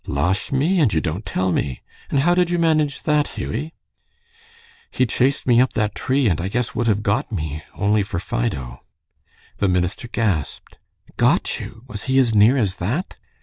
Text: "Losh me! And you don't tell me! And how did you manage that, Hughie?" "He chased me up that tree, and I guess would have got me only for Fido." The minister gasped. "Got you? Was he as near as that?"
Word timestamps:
"Losh 0.07 0.51
me! 0.51 0.79
And 0.79 0.91
you 0.91 0.99
don't 0.99 1.27
tell 1.27 1.51
me! 1.51 1.83
And 2.09 2.21
how 2.21 2.33
did 2.33 2.49
you 2.49 2.57
manage 2.57 3.03
that, 3.03 3.27
Hughie?" 3.37 3.75
"He 4.89 5.05
chased 5.05 5.45
me 5.45 5.61
up 5.61 5.73
that 5.73 5.93
tree, 5.93 6.27
and 6.27 6.41
I 6.41 6.47
guess 6.47 6.73
would 6.73 6.87
have 6.87 7.03
got 7.03 7.31
me 7.31 7.61
only 7.75 8.01
for 8.01 8.17
Fido." 8.19 8.83
The 9.57 9.67
minister 9.67 10.07
gasped. 10.07 10.79
"Got 11.17 11.59
you? 11.59 11.83
Was 11.87 12.05
he 12.05 12.17
as 12.17 12.33
near 12.33 12.57
as 12.57 12.77
that?" 12.77 13.15